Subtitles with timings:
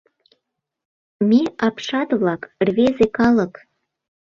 [1.27, 3.53] Ме— апшат-влак, рвезе калык,—